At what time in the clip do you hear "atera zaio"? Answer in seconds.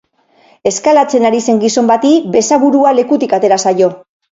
3.41-3.97